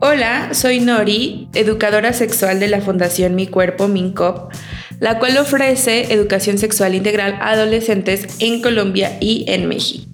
[0.00, 4.52] Hola, soy Nori, educadora sexual de la Fundación Mi Cuerpo, MINCOP,
[5.00, 10.08] la cual ofrece educación sexual integral a adolescentes en Colombia y en México.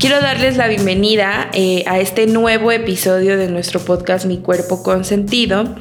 [0.00, 5.04] Quiero darles la bienvenida eh, a este nuevo episodio de nuestro podcast Mi Cuerpo con
[5.04, 5.76] Sentido.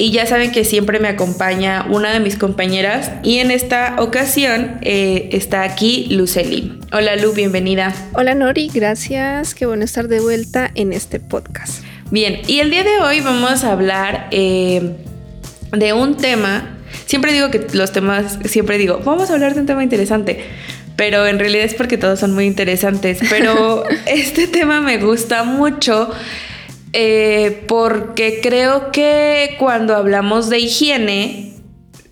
[0.00, 4.78] Y ya saben que siempre me acompaña una de mis compañeras y en esta ocasión
[4.82, 6.78] eh, está aquí Lucely.
[6.92, 7.92] Hola Lu, bienvenida.
[8.12, 9.56] Hola Nori, gracias.
[9.56, 11.82] Qué bueno estar de vuelta en este podcast.
[12.12, 14.94] Bien, y el día de hoy vamos a hablar eh,
[15.72, 16.78] de un tema.
[17.06, 20.44] Siempre digo que los temas, siempre digo, vamos a hablar de un tema interesante
[20.94, 23.20] pero en realidad es porque todos son muy interesantes.
[23.30, 26.10] Pero este tema me gusta mucho
[26.92, 31.54] eh, porque creo que cuando hablamos de higiene,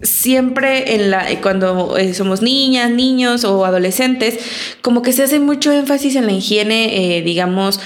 [0.02, 4.38] siempre en la cuando eh, somos niñas, niños o adolescentes,
[4.82, 7.80] como que se hace mucho énfasis en la higiene, eh, digamos,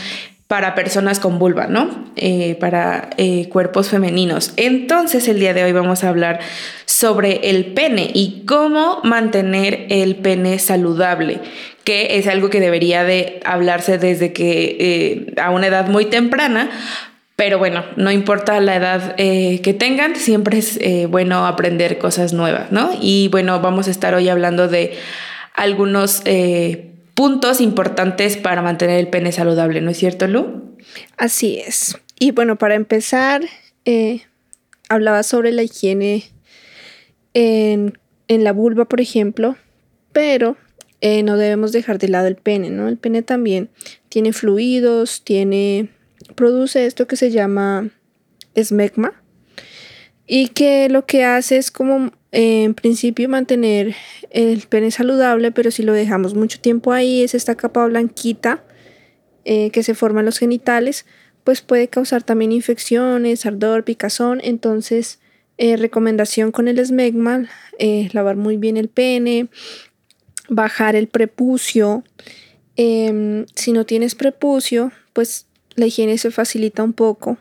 [0.48, 2.11] para personas con vulva, ¿no?
[2.59, 3.11] para
[3.51, 4.53] cuerpos femeninos.
[4.57, 6.41] Entonces, el día de hoy vamos a hablar
[6.86, 11.41] sobre el pene y cómo mantener el pene saludable
[11.91, 16.70] que es algo que debería de hablarse desde que eh, a una edad muy temprana,
[17.34, 22.33] pero bueno, no importa la edad eh, que tengan, siempre es eh, bueno aprender cosas
[22.33, 22.92] nuevas, ¿no?
[23.00, 24.92] Y bueno, vamos a estar hoy hablando de
[25.52, 26.22] algunos
[27.14, 30.77] puntos importantes para mantener el pene saludable, ¿no es cierto, Lu?
[31.16, 31.98] Así es.
[32.20, 33.42] Y bueno, para empezar,
[34.88, 36.22] hablaba sobre la higiene
[37.34, 39.56] en, en la vulva, por ejemplo,
[40.12, 40.56] pero
[41.01, 42.87] eh, no debemos dejar de lado el pene, ¿no?
[42.87, 43.70] El pene también
[44.11, 45.89] tiene fluidos, tiene,
[46.34, 47.89] produce esto que se llama
[48.55, 49.23] esmegma
[50.27, 53.95] y que lo que hace es como eh, en principio mantener
[54.31, 58.62] el pene saludable, pero si lo dejamos mucho tiempo ahí, es esta capa blanquita
[59.47, 61.07] eh, que se forma en los genitales,
[61.45, 65.19] pues puede causar también infecciones, ardor, picazón, entonces
[65.58, 67.51] recomendación con el esmegma,
[68.13, 69.48] lavar muy bien el pene,
[70.50, 72.05] bajar el prepucio.
[72.77, 75.46] Em, si no tienes prepucio, pues
[75.77, 77.38] la higiene se facilita un poco.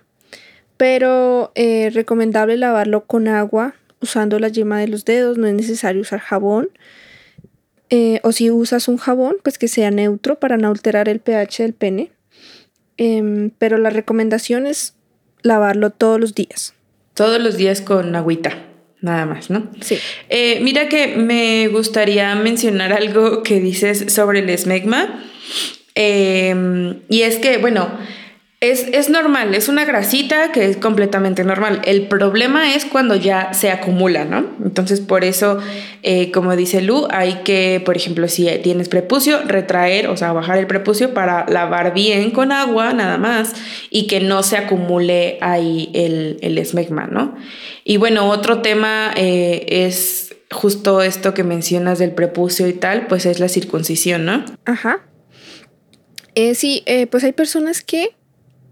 [0.77, 6.01] Pero eh, recomendable lavarlo con agua usando la yema de los dedos, no es necesario
[6.01, 6.69] usar jabón.
[7.89, 11.63] Eh, o si usas un jabón, pues que sea neutro para no alterar el pH
[11.63, 12.11] del pene.
[12.95, 14.93] Em, pero la recomendación es
[15.41, 16.75] lavarlo todos los días.
[17.13, 18.68] Todos los días con agüita
[19.01, 19.69] nada más, ¿no?
[19.81, 19.97] Sí.
[20.29, 25.23] Eh, mira que me gustaría mencionar algo que dices sobre el esmegma.
[25.95, 27.89] Em, y es que, bueno,
[28.61, 31.81] es, normal, es una grasita que es completamente normal.
[31.85, 34.45] El problema es cuando ya se acumula, ¿no?
[34.65, 35.59] Entonces, por eso,
[36.03, 40.57] eh, como dice Lu, hay que, por ejemplo, si tienes prepucio, retraer, o sea, bajar
[40.57, 43.53] el prepucio para lavar bien con agua, nada más,
[43.89, 47.37] y que no se acumule ahí el, el esmegma, ¿no?
[47.85, 53.25] Y bueno, otro tema eh, es justo esto que mencionas del prepucio y tal, pues
[53.25, 54.43] es la circuncisión, ¿no?
[54.65, 55.05] Ajá.
[56.35, 58.18] Eh, sí, pues hay personas que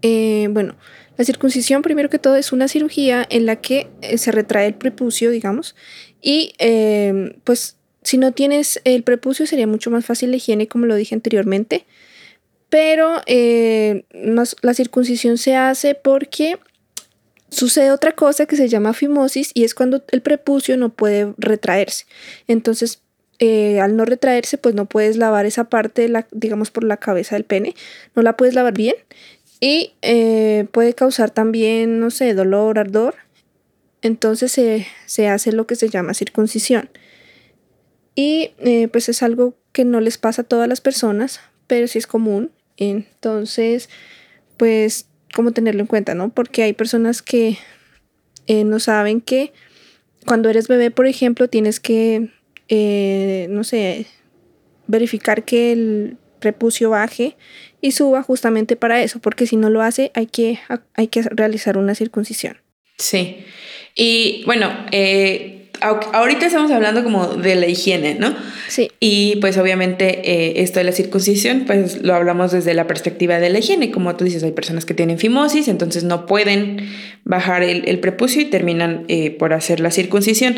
[0.02, 0.76] eh, bueno,
[1.16, 4.74] la circuncisión primero que todo es una cirugía en la que eh, se retrae el
[4.74, 5.74] prepucio, digamos,
[6.22, 10.86] y eh, pues si no tienes el prepucio sería mucho más fácil la higiene, como
[10.86, 11.84] lo dije anteriormente,
[12.70, 16.58] pero la circuncisión se hace porque
[17.48, 22.04] sucede otra cosa que se llama fimosis y es cuando el prepucio no puede retraerse.
[22.46, 23.00] Entonces,
[23.40, 27.44] al no retraerse, pues no puedes lavar esa parte, la, digamos, por la cabeza del
[27.44, 27.74] pene,
[28.14, 28.96] no la puedes lavar bien
[29.60, 33.16] y eh, puede causar también, no sé, dolor, ardor.
[34.02, 36.88] Entonces se, hace lo que se llama circuncisión.
[38.14, 41.98] Y eh, pues es algo que no les pasa a todas las personas, pero sí
[41.98, 42.52] es común.
[42.76, 43.88] Entonces,
[44.56, 46.28] pues, ¿cómo tenerlo en cuenta, no?
[46.28, 47.58] Porque hay personas que
[48.46, 49.52] eh, no saben que
[50.26, 52.30] cuando eres bebé, por ejemplo, tienes que,
[53.50, 54.06] no sé,
[54.86, 57.36] verificar que el prepucio baje
[57.80, 60.58] y suba justamente para eso, porque si no lo hace hay que,
[60.94, 62.58] hay que realizar una circuncisión.
[62.96, 63.44] Sí,
[63.94, 68.34] y bueno, eh, ahorita estamos hablando como de la higiene, ¿no?
[68.68, 68.90] Sí.
[69.00, 73.50] Y pues obviamente eh, esto de la circuncisión, pues lo hablamos desde la perspectiva de
[73.50, 76.88] la higiene, como tú dices, hay personas que tienen fimosis, entonces no pueden
[77.24, 80.56] bajar el, prepucio y terminan eh, por hacer la circuncisión.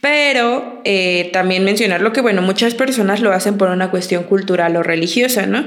[0.00, 0.82] Pero
[1.32, 5.46] también mencionar lo que, bueno, muchas personas lo hacen por una cuestión cultural o religiosa,
[5.46, 5.64] ¿no?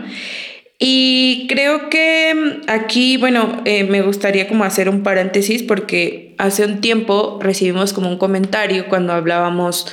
[0.77, 6.81] Y creo que aquí, bueno, eh, me gustaría como hacer un paréntesis porque hace un
[6.81, 9.87] tiempo recibimos como un comentario cuando hablábamos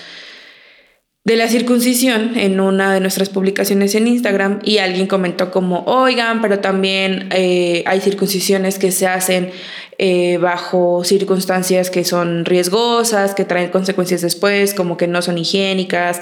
[1.25, 6.41] de la circuncisión en una de nuestras publicaciones en Instagram y alguien comentó como, oigan,
[6.41, 9.53] pero también eh, hay circuncisiones que se hacen
[9.99, 16.19] eh, bajo circunstancias que son riesgosas, que traen consecuencias después, como que no son higiénicas,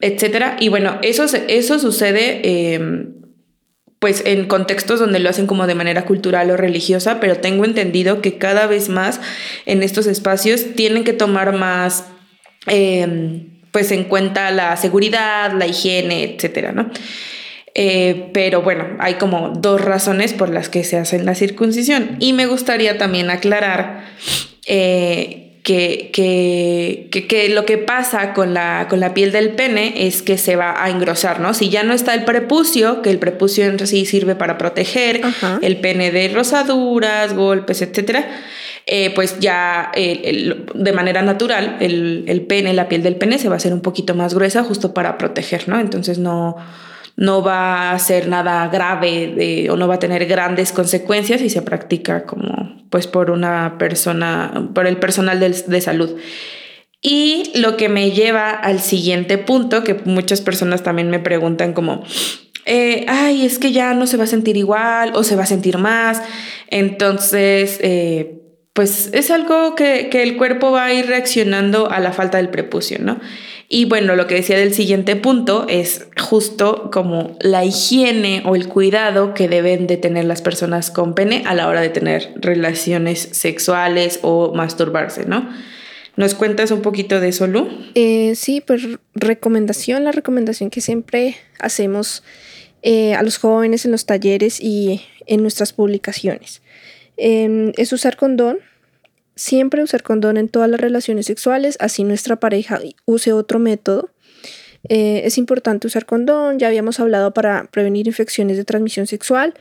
[0.00, 0.56] etc.
[0.60, 3.21] Y bueno, eso, eso sucede...
[4.02, 8.20] Pues en contextos donde lo hacen como de manera cultural o religiosa, pero tengo entendido
[8.20, 9.20] que cada vez más
[9.64, 12.06] en estos espacios tienen que tomar más
[12.66, 16.90] em, pues en cuenta la seguridad, la higiene, etcétera, ¿no?
[17.76, 22.16] Eh, pero bueno, hay como dos razones por las que se hace la circuncisión.
[22.18, 24.02] Y me gustaría también aclarar
[24.66, 30.36] eh, que, que, lo que pasa con la, con la piel del pene es que
[30.36, 31.54] se va a engrosar, ¿no?
[31.54, 35.20] Si ya no está el prepucio, que el prepucio en sí sirve para proteger
[35.62, 38.28] el pene de rosaduras, golpes, etcétera
[38.86, 43.56] eh, pues ya de manera natural el, pene, la piel del pene se va a
[43.58, 45.78] hacer un poquito más gruesa justo para proteger, ¿no?
[45.78, 46.56] Entonces no,
[47.16, 51.62] no va a ser nada grave o no va a tener grandes consecuencias y se
[51.62, 56.16] practica como pues por una persona, por el personal de, salud.
[57.00, 62.04] Y lo que me lleva al siguiente punto, que muchas personas también me preguntan como,
[62.66, 65.46] eh, ay, es que ya no se va a sentir igual o se va a
[65.46, 66.22] sentir más.
[66.68, 68.42] Entonces, eh,
[68.72, 72.98] pues es algo que, el cuerpo va a ir reaccionando a la falta del prepucio,
[73.00, 73.20] ¿no?
[73.74, 78.68] Y bueno, lo que decía del siguiente punto es justo como la higiene o el
[78.68, 83.30] cuidado que deben de tener las personas con pene a la hora de tener relaciones
[83.32, 85.48] sexuales o masturbarse, ¿no?
[86.16, 87.66] ¿Nos cuentas un poquito de eso, Lu?
[87.94, 88.82] Eh, sí, pues
[89.14, 92.22] recomendación, la recomendación que siempre hacemos
[92.82, 96.60] eh, a los jóvenes en los talleres y en nuestras publicaciones.
[97.16, 98.58] Em, es usar condón.
[99.42, 104.10] Siempre usar condón en todas las relaciones sexuales, así nuestra pareja use otro método.
[104.88, 109.54] Eh, es importante usar condón, ya habíamos hablado para prevenir infecciones de transmisión sexual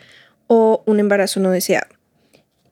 [0.45, 1.87] o un embarazo no deseado.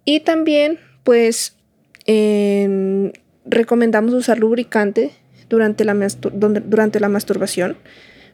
[0.06, 1.58] Y también, pues,
[2.06, 3.12] em,
[3.44, 5.10] recomendamos usar lubricante
[5.50, 7.76] durante la, durante la masturbación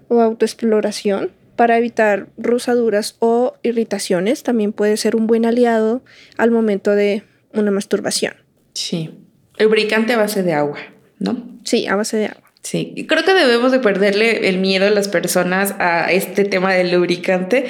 [0.09, 4.43] o autoexploración para evitar rosaduras o irritaciones.
[4.43, 6.03] También puede ser un buen aliado
[6.35, 7.23] al momento de
[7.53, 8.44] una masturbación.
[8.75, 9.09] Sí.
[9.57, 10.77] Lubricante a base de agua,
[11.17, 11.57] ¿no?
[11.63, 12.51] Sí, a base de agua.
[12.61, 16.91] Sí, creo que debemos de perderle el miedo a las personas a este tema del
[16.91, 17.65] lubricante,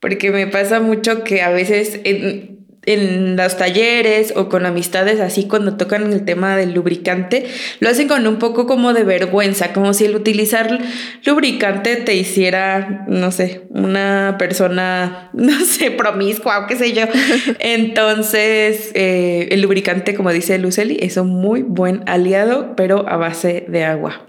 [0.00, 5.76] porque me pasa mucho que a veces en los talleres o con amistades así cuando
[5.76, 7.46] tocan el tema del lubricante,
[7.78, 10.80] lo hacen con un poco como de vergüenza, como si el utilizar
[11.24, 17.04] lubricante te hiciera, no sé, una persona, no sé, promiscua o qué sé yo.
[17.60, 23.64] Entonces, eh, el lubricante, como dice Luceli, es un muy buen aliado, pero a base
[23.68, 24.26] de agua.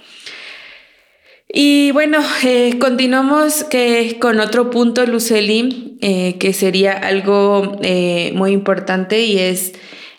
[1.56, 8.54] Y bueno, eh, continuamos que, con otro punto, Luceli, eh, que sería algo eh, muy
[8.54, 9.74] importante y es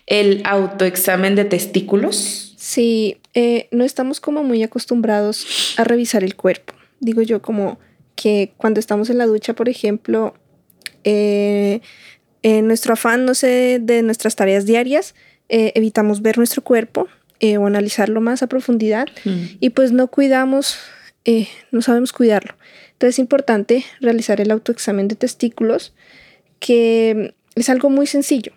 [0.07, 2.55] el autoexamen de testículos.
[2.57, 3.17] Sí,
[3.73, 6.73] no estamos como muy acostumbrados a revisar el cuerpo.
[7.01, 7.81] Digo yo como
[8.15, 10.35] que cuando estamos en la ducha, por ejemplo,
[11.03, 11.81] en
[12.45, 15.17] nuestro afán, no sé, de nuestras tareas diarias,
[15.49, 17.09] evitamos ver nuestro cuerpo
[17.43, 19.57] o analizarlo más a profundidad mm.
[19.59, 20.79] y pues no cuidamos
[21.25, 22.55] eh, no sabemos cuidarlo.
[22.93, 25.95] Entonces es importante realizar el autoexamen de testículos,
[26.59, 28.53] que es algo muy sencillo.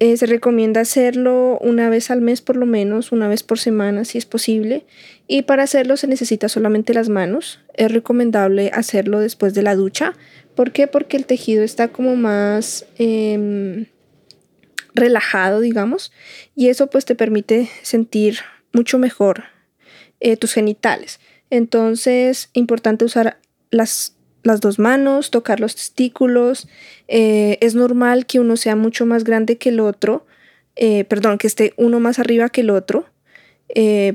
[0.00, 4.04] Eh, se recomienda hacerlo una vez al mes por lo menos, una vez por semana
[4.04, 4.86] si es posible.
[5.26, 7.60] Y para hacerlo se necesita solamente las manos.
[7.74, 10.14] Es recomendable hacerlo después de la ducha.
[10.54, 10.86] ¿Por qué?
[10.86, 13.86] Porque el tejido está como más em,
[14.94, 16.12] relajado, digamos.
[16.54, 18.38] Y eso pues te permite sentir
[18.72, 19.57] mucho mejor
[20.20, 21.20] eh, tus genitales.
[21.48, 23.38] Entonces, importante usar
[23.70, 26.68] las, las dos manos, tocar los testículos.
[27.06, 30.26] Eh, es normal que uno sea mucho más grande que el otro,
[30.74, 33.06] eh, perdón, que esté uno más arriba que el otro.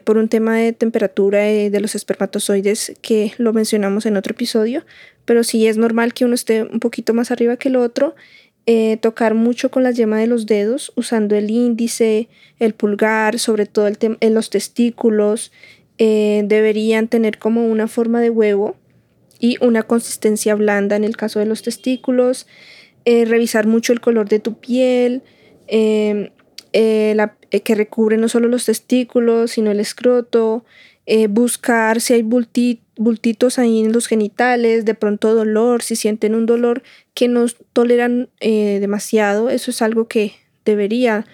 [0.04, 4.84] por un tema de temperatura de los espermatozoides que lo mencionamos en otro episodio,
[5.26, 8.16] pero sí es normal que uno esté un poquito más arriba que el otro
[9.00, 12.30] tocar mucho con la yema de los dedos, usando el índice,
[12.60, 15.52] el pulgar, sobre todo el en los testículos,
[16.00, 18.76] eh, deberían tener como una forma de huevo
[19.40, 22.48] y una consistencia blanda en el caso de los testículos,
[23.06, 25.22] eh, revisar mucho el color de tu piel,
[25.68, 26.30] em,
[26.72, 27.16] eh,
[27.64, 30.66] que recubre no solo los testículos, sino el escroto,
[31.30, 36.82] buscar si hay bultitos ahí en los genitales, de pronto dolor, si sienten un dolor
[37.14, 40.32] que no toleran demasiado, eso es algo que
[40.66, 41.26] debería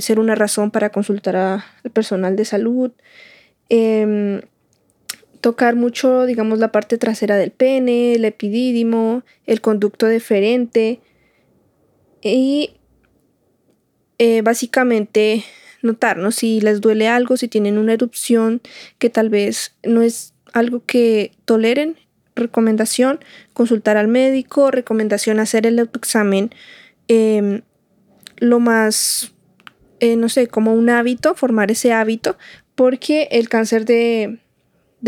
[0.00, 2.90] ser una razón para consultar al personal de salud.
[3.68, 4.40] Em,
[5.40, 11.00] tocar mucho, digamos, la parte trasera del pene, el epidídimo, el conducto deferente
[12.22, 12.72] y
[14.18, 15.44] eh, básicamente
[15.82, 18.60] notarnos si les duele algo, si tienen una erupción
[18.98, 21.96] que tal vez no es algo que toleren.
[22.34, 23.18] Recomendación,
[23.52, 26.50] consultar al médico, recomendación hacer el autoexamen
[27.08, 27.62] em,
[28.36, 29.34] lo más,
[29.98, 32.36] eh, no sé, como un hábito, formar ese hábito,
[32.78, 34.38] porque el cáncer de,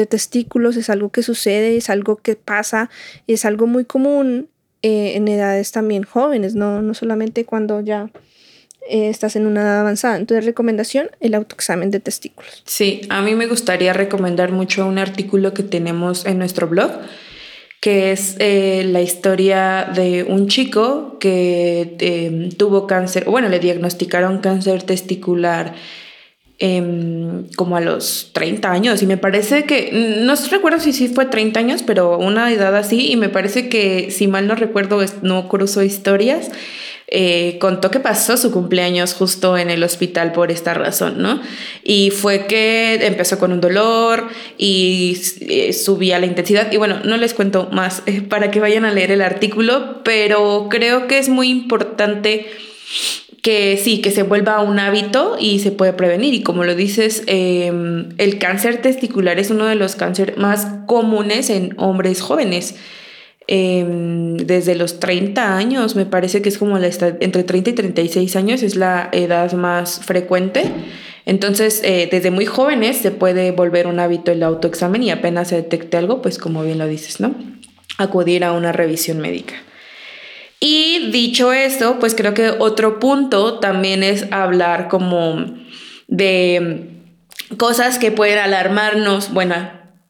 [0.08, 2.90] testículos es algo que sucede, es algo que pasa,
[3.28, 4.48] es algo muy común
[4.82, 8.10] eh, en edades también jóvenes, no, no solamente cuando ya
[8.88, 10.16] eh, estás en una edad avanzada.
[10.16, 12.64] Entonces, recomendación, el autoexamen de testículos.
[12.66, 16.90] Sí, a mí me gustaría recomendar mucho un artículo que tenemos en nuestro blog,
[17.80, 24.82] que es eh, la historia de un chico que tuvo cáncer, bueno, le diagnosticaron cáncer
[24.82, 25.76] testicular
[26.60, 29.90] em, como a los 30 años y me parece que,
[30.22, 34.10] no recuerdo si sí fue 30 años, pero una edad así y me parece que,
[34.12, 36.50] si mal no recuerdo, no cruzo historias
[37.12, 41.40] eh, contó que pasó su cumpleaños justo en el hospital por esta razón, ¿no?
[41.82, 46.70] Y fue que empezó con un dolor y eh, subía la intensidad.
[46.70, 50.68] Y bueno, no les cuento más eh, para que vayan a leer el artículo, pero
[50.70, 52.46] creo que es muy importante
[53.42, 56.34] que sí, que se vuelva un hábito y se puede prevenir.
[56.34, 61.50] Y como lo dices, em, el cáncer testicular es uno de los cánceres más comunes
[61.50, 62.74] en hombres jóvenes.
[63.46, 68.36] Em, desde los 30 años, me parece que es como la entre 30 y 36
[68.36, 70.64] años es la edad más frecuente.
[71.26, 75.56] Entonces, eh, desde muy jóvenes se puede volver un hábito el autoexamen y apenas se
[75.56, 77.34] detecte algo, pues como bien lo dices, ¿no?
[77.98, 79.54] Acudir a una revisión médica.
[80.60, 85.46] Y dicho esto, pues creo que otro punto también es hablar como
[86.06, 86.90] de
[87.56, 89.54] cosas que pueden alarmarnos, bueno,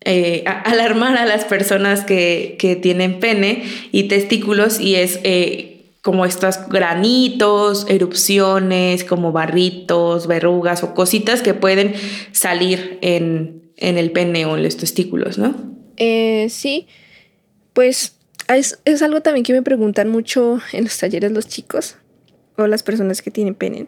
[0.02, 6.68] eh, alarmar a las personas que, tienen pene y testículos y es eh, como estos
[6.68, 11.94] granitos, erupciones, como barritos, verrugas o cositas que pueden
[12.32, 15.54] salir en, el pene o en los testículos, ¿no?
[15.96, 16.86] Eh, sí,
[17.74, 18.14] pues
[18.56, 21.96] es, es, algo también que me preguntan mucho en los talleres los chicos
[22.56, 23.86] o las personas que tienen pene.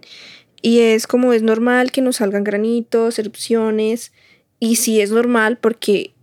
[0.61, 4.13] Y es como es normal que nos salgan granitos, erupciones,
[4.61, 6.15] y sí es normal porque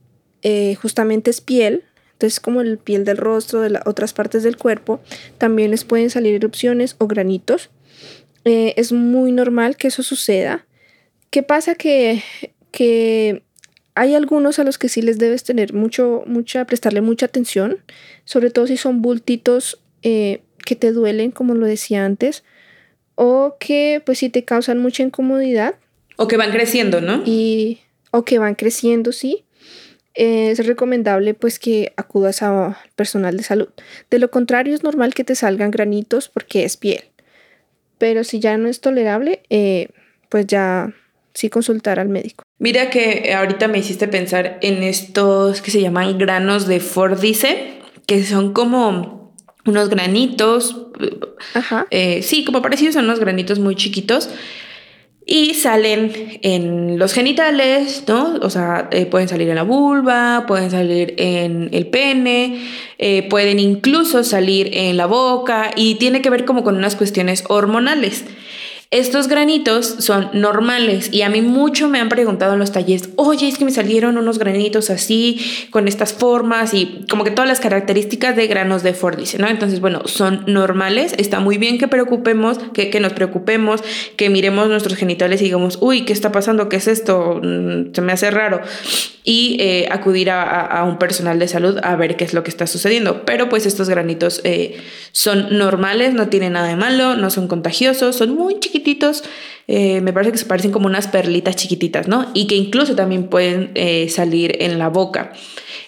[0.41, 4.57] eh, justamente es piel, entonces como el piel del rostro, de las otras partes del
[4.57, 5.01] cuerpo,
[5.37, 7.69] también les pueden salir erupciones o granitos.
[8.45, 10.65] Eh, es muy normal que eso suceda.
[11.29, 11.75] ¿Qué pasa?
[11.75, 12.23] Que,
[12.71, 13.43] que
[13.99, 17.79] hay algunos a los que sí les debes tener mucho, mucha, prestarle mucha atención,
[18.23, 22.45] sobre todo si son bultitos eh, que te duelen, como lo decía antes,
[23.15, 25.75] o que pues sí te causan mucha incomodidad.
[26.15, 27.23] O que van creciendo, ¿no?
[27.25, 29.43] Y o que van creciendo, sí,
[30.13, 33.67] es recomendable pues que acudas a personal de salud.
[34.09, 37.03] De lo contrario es normal que te salgan granitos porque es piel.
[37.97, 39.89] Pero si ya no es tolerable, eh,
[40.29, 40.93] pues ya
[41.33, 42.43] sí consultar al médico.
[42.57, 48.23] Mira que ahorita me hiciste pensar en estos que se llaman granos de Fordice, que
[48.23, 49.33] son como
[49.65, 50.87] unos granitos.
[51.53, 51.87] Ajá.
[51.91, 54.29] Eh, sí, como parecidos son unos granitos muy chiquitos
[55.31, 58.39] y salen en los genitales, ¿no?
[58.41, 62.67] O sea, eh, pueden salir en la vulva, pueden salir en el pene,
[62.97, 67.43] eh, pueden incluso salir en la boca y tiene que ver como con unas cuestiones
[67.47, 68.25] hormonales.
[68.91, 73.47] Estos granitos son normales y a mí mucho me han preguntado en los talleres, oye,
[73.47, 77.59] es que me salieron unos granitos así, con estas formas y como que todas las
[77.59, 79.47] características de granos de Fordice, ¿no?
[79.47, 83.83] Entonces, bueno, son normales, está muy bien que preocupemos, que, que nos preocupemos,
[84.17, 86.67] que miremos nuestros genitales y digamos, uy, ¿qué está pasando?
[86.67, 87.39] ¿Qué es esto?
[87.43, 88.59] Mm, se me hace raro
[89.31, 92.65] y eh, acudir a, un personal de salud a ver qué es lo que está
[92.65, 93.25] sucediendo.
[93.25, 94.81] Pero pues estos granitos eh,
[95.11, 99.23] son normales, no tienen nada de malo, no son contagiosos, son muy chiquititos,
[99.67, 102.31] eh, me parece que se parecen como unas perlitas chiquititas, ¿no?
[102.33, 103.71] Y que incluso también pueden
[104.09, 105.31] salir en la boca.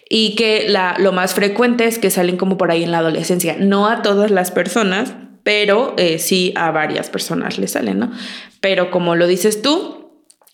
[0.07, 3.87] Y que lo más frecuente es que salen como por ahí en la adolescencia, no
[3.87, 8.11] a todas las personas, pero sí a varias personas le salen, ¿no?
[8.59, 10.00] Pero como lo dices tú,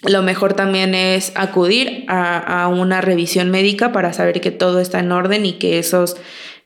[0.03, 5.11] lo mejor también es acudir a, una revisión médica para saber que todo está en
[5.11, 6.17] orden y que esos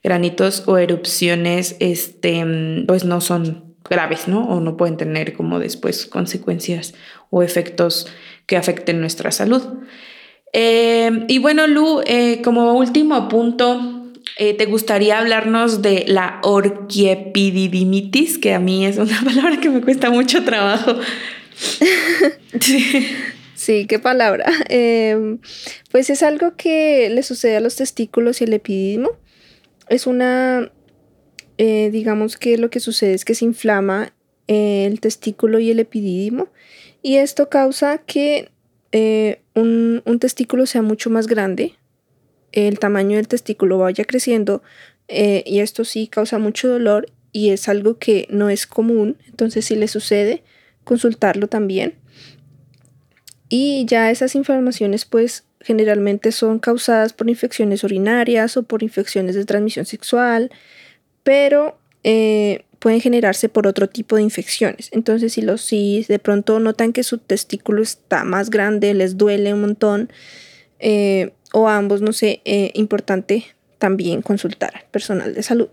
[0.04, 2.46] granitos o erupciones este,
[2.88, 4.44] pues no son graves, ¿no?
[4.48, 6.94] O no pueden tener como después consecuencias
[7.30, 8.08] o efectos
[8.48, 9.64] que afecten nuestra salud.
[10.54, 14.02] Eh, y bueno, Lu, eh, como último punto,
[14.38, 18.38] eh, ¿te gustaría hablarnos de la orquiepididimitis?
[18.38, 20.96] Que a mí es una palabra que me cuesta mucho trabajo.
[23.54, 24.52] Sí, qué palabra.
[24.70, 25.38] Em,
[25.92, 29.12] pues es algo que le sucede a los testículos y el epididimo.
[29.88, 30.72] Es una,
[31.60, 34.14] eh, digamos que lo que sucede es que se inflama
[34.48, 36.50] el testículo y el epidídimo
[37.02, 38.50] y esto causa que
[38.92, 41.76] eh, un, testículo sea mucho más grande,
[42.52, 44.62] el tamaño del testículo vaya creciendo
[45.08, 49.66] eh, y esto sí causa mucho dolor y es algo que no es común, entonces
[49.66, 50.44] si le sucede,
[50.92, 51.94] consultarlo también.
[53.48, 59.46] Y ya esas inflamaciones pues generalmente son causadas por infecciones urinarias o por infecciones de
[59.46, 60.52] transmisión sexual,
[61.24, 64.90] pero eh, pueden generarse por otro tipo de infecciones.
[64.92, 69.54] Entonces, si los si de pronto notan que su testículo está más grande, les duele
[69.54, 70.12] un montón,
[70.80, 73.46] eh, o ambos, no sé, eh, importante
[73.78, 75.70] también consultar al personal de salud.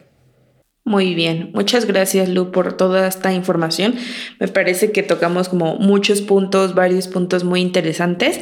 [0.89, 3.95] Muy bien, muchas gracias Lu por toda esta información.
[4.41, 8.41] Me parece que tocamos como muchos puntos, varios puntos muy interesantes.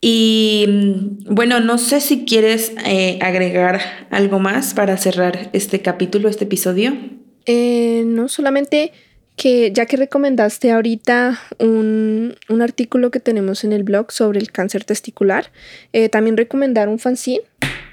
[0.00, 6.30] Y mm, bueno, no sé si quieres eh, agregar algo más para cerrar este capítulo,
[6.30, 6.96] este episodio.
[7.44, 8.92] Eh, no solamente
[9.36, 14.84] que ya que recomendaste ahorita un, artículo que tenemos en el blog sobre el cáncer
[14.84, 15.52] testicular,
[15.92, 17.42] eh, también recomendar un fanzine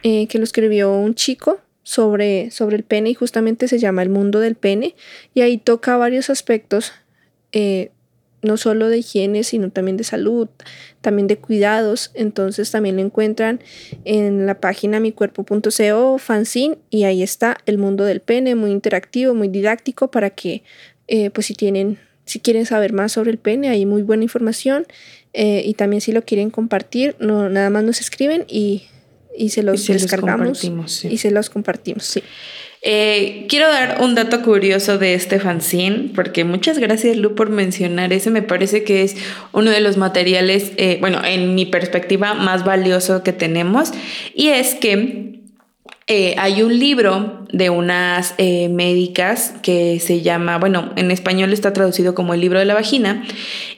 [0.03, 4.09] eh, que lo escribió un chico sobre, sobre el pene y justamente se llama El
[4.09, 4.95] mundo del pene
[5.33, 6.93] y ahí toca varios aspectos
[8.41, 10.49] no solo de higiene, sino también de salud,
[11.01, 12.11] también de cuidados.
[12.13, 13.61] Entonces también lo encuentran
[14.03, 19.47] en la página micuerpo.co, fanzine, y ahí está el mundo del pene, muy interactivo, muy
[19.47, 20.63] didáctico para que,
[21.07, 24.85] eh, pues si tienen, si quieren saber más sobre el pene, hay muy buena información.
[25.33, 28.83] Eh, y también si lo quieren compartir, no, nada más nos escriben y,
[29.49, 30.63] se los descargamos
[31.03, 32.05] y se los compartimos.
[32.05, 32.23] Sí.
[32.83, 38.11] Eh, quiero dar un dato curioso de este fanzine, porque muchas gracias Lu por mencionar
[38.11, 39.15] ese, me parece que es
[39.51, 43.91] uno de los materiales, eh, bueno, en mi perspectiva, más valioso que tenemos,
[44.33, 45.30] y es que
[46.07, 51.73] eh, hay un libro de unas eh, médicas que se llama, bueno, en español está
[51.73, 53.23] traducido como el libro de la vagina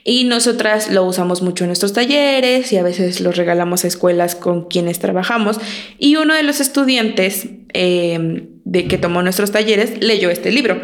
[0.03, 4.35] y nosotras lo usamos mucho en nuestros talleres y a veces lo regalamos a escuelas
[4.35, 5.59] con quienes trabajamos
[5.99, 10.81] y uno de los estudiantes eh, de que tomó nuestros talleres leyó este libro.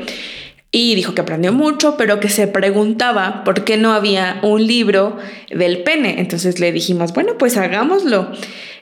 [0.71, 5.17] Y dijo que aprendió mucho, pero que se preguntaba por qué no había un libro
[5.49, 6.19] del pene.
[6.19, 8.31] Entonces le dijimos, bueno, pues hagámoslo.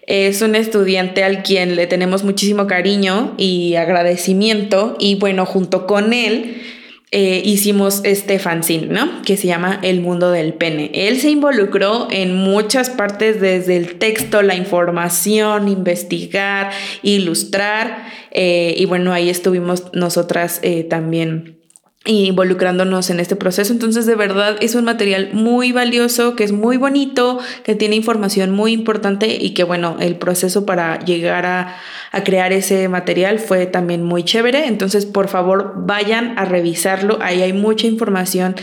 [0.06, 6.13] Es un estudiante al quien le tenemos muchísimo cariño y agradecimiento y bueno, junto con
[6.13, 6.62] él
[7.12, 9.21] eh, hicimos este fanzine, ¿no?
[9.21, 10.91] Que se llama El Mundo del Pene.
[10.93, 16.71] Él se involucró en muchas partes desde el texto, la información, investigar,
[17.04, 21.57] ilustrar eh, y bueno, ahí estuvimos nosotras eh, también
[22.05, 23.73] involucrándonos en este proceso.
[23.73, 28.51] Entonces, de verdad, es un material muy valioso, que es muy bonito, que tiene información
[28.51, 31.75] muy importante y que, bueno, el proceso para llegar a,
[32.12, 34.67] a crear ese material fue también muy chévere.
[34.67, 37.19] Entonces, por favor, vayan a revisarlo.
[37.21, 38.55] Ahí hay mucha información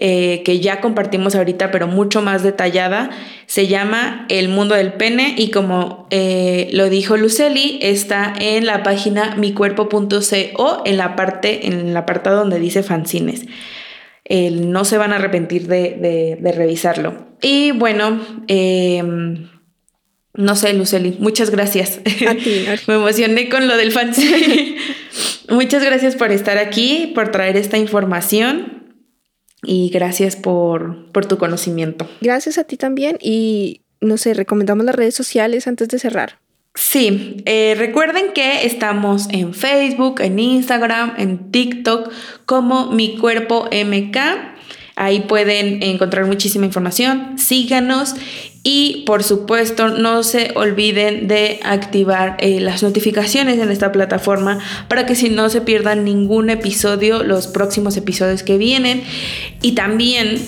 [0.00, 3.10] eh, que ya compartimos ahorita, pero mucho más detallada.
[3.46, 8.84] Se llama El Mundo del Pene y como eh, lo dijo Luceli, está en la
[8.84, 13.46] página micuerpo.co en la parte, en el apartado donde dice fanzines.
[14.28, 17.28] no se van a arrepentir de, revisarlo.
[17.40, 19.48] Y bueno, em,
[20.34, 22.00] no sé, Luceli, muchas gracias.
[22.26, 24.76] A ti, Me emocioné con lo del fanzine.
[25.48, 28.78] muchas gracias por estar aquí, por traer esta información
[29.62, 32.08] y gracias por, por tu conocimiento.
[32.20, 36.38] Gracias a ti también y no sé, recomendamos las redes sociales antes de cerrar.
[36.80, 42.08] Sí, eh, recuerden que estamos en Facebook, en Instagram, en TikTok
[42.46, 44.16] como Mi Cuerpo MK.
[44.94, 47.36] Ahí pueden encontrar muchísima información.
[47.36, 48.14] Síganos
[48.62, 55.04] y por supuesto, no se olviden de activar eh, las notificaciones en esta plataforma para
[55.04, 59.02] que si no se pierdan ningún episodio, los próximos episodios que vienen.
[59.62, 60.40] Y también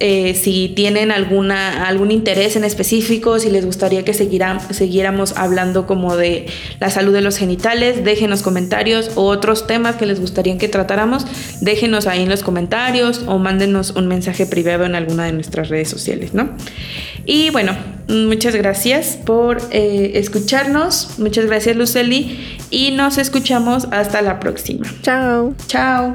[0.00, 6.16] eh, si tienen alguna, algún interés en específico, si les gustaría que siguiéramos hablando como
[6.16, 6.46] de
[6.80, 11.26] la salud de los genitales, déjenos comentarios o otros temas que les gustaría que tratáramos,
[11.60, 15.88] déjenos ahí en los comentarios o mándenos un mensaje privado en alguna de nuestras redes
[15.88, 16.50] sociales, ¿no?
[17.24, 17.76] Y bueno,
[18.08, 21.18] muchas gracias por eh, escucharnos.
[21.18, 22.58] Muchas gracias, Luceli.
[22.70, 24.86] Y nos escuchamos hasta la próxima.
[25.02, 25.54] Chao.
[25.66, 26.14] Chao.